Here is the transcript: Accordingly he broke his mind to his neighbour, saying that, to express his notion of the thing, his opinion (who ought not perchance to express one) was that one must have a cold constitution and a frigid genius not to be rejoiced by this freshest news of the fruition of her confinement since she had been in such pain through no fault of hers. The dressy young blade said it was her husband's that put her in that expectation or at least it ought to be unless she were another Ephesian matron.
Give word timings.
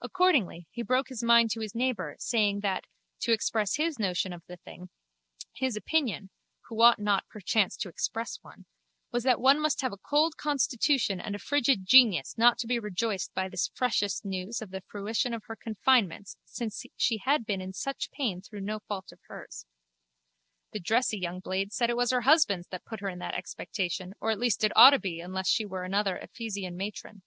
Accordingly 0.00 0.66
he 0.72 0.82
broke 0.82 1.08
his 1.08 1.22
mind 1.22 1.52
to 1.52 1.60
his 1.60 1.72
neighbour, 1.72 2.16
saying 2.18 2.58
that, 2.62 2.88
to 3.20 3.30
express 3.30 3.76
his 3.76 3.96
notion 3.96 4.32
of 4.32 4.42
the 4.48 4.56
thing, 4.56 4.88
his 5.52 5.76
opinion 5.76 6.30
(who 6.62 6.82
ought 6.82 6.98
not 6.98 7.28
perchance 7.28 7.76
to 7.76 7.88
express 7.88 8.40
one) 8.42 8.66
was 9.12 9.22
that 9.22 9.40
one 9.40 9.60
must 9.60 9.82
have 9.82 9.92
a 9.92 9.96
cold 9.98 10.36
constitution 10.36 11.20
and 11.20 11.36
a 11.36 11.38
frigid 11.38 11.86
genius 11.86 12.36
not 12.36 12.58
to 12.58 12.66
be 12.66 12.80
rejoiced 12.80 13.32
by 13.32 13.48
this 13.48 13.70
freshest 13.72 14.24
news 14.24 14.60
of 14.60 14.70
the 14.72 14.80
fruition 14.88 15.32
of 15.32 15.44
her 15.44 15.54
confinement 15.54 16.34
since 16.44 16.84
she 16.96 17.18
had 17.18 17.46
been 17.46 17.60
in 17.60 17.72
such 17.72 18.10
pain 18.10 18.42
through 18.42 18.62
no 18.62 18.80
fault 18.80 19.12
of 19.12 19.20
hers. 19.28 19.64
The 20.72 20.80
dressy 20.80 21.20
young 21.20 21.38
blade 21.38 21.72
said 21.72 21.88
it 21.88 21.96
was 21.96 22.10
her 22.10 22.22
husband's 22.22 22.66
that 22.72 22.84
put 22.84 22.98
her 22.98 23.08
in 23.08 23.20
that 23.20 23.34
expectation 23.36 24.12
or 24.18 24.32
at 24.32 24.40
least 24.40 24.64
it 24.64 24.72
ought 24.76 24.90
to 24.90 24.98
be 24.98 25.20
unless 25.20 25.46
she 25.46 25.64
were 25.64 25.84
another 25.84 26.16
Ephesian 26.16 26.76
matron. 26.76 27.22